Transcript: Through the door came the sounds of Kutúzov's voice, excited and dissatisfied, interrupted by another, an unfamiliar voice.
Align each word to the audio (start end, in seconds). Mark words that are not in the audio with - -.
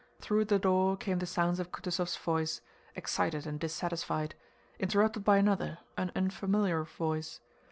Through 0.19 0.45
the 0.45 0.57
door 0.57 0.97
came 0.97 1.19
the 1.19 1.27
sounds 1.27 1.59
of 1.59 1.71
Kutúzov's 1.71 2.17
voice, 2.17 2.61
excited 2.95 3.45
and 3.45 3.59
dissatisfied, 3.59 4.33
interrupted 4.79 5.23
by 5.23 5.37
another, 5.37 5.77
an 5.95 6.11
unfamiliar 6.15 6.83
voice. 6.83 7.39